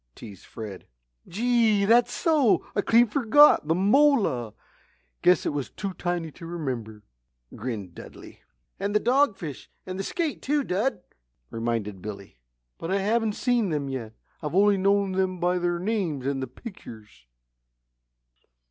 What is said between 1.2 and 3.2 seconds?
"Gee, that's so! I clean